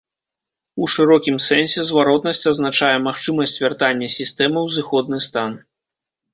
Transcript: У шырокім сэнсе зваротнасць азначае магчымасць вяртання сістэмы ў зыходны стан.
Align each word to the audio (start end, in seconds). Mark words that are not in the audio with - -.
У 0.83 0.87
шырокім 0.93 1.37
сэнсе 1.47 1.79
зваротнасць 1.89 2.49
азначае 2.53 2.91
магчымасць 3.09 3.55
вяртання 3.67 4.13
сістэмы 4.17 4.59
ў 4.65 4.81
зыходны 4.81 5.25
стан. 5.31 5.51